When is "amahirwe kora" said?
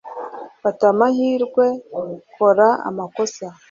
0.93-2.69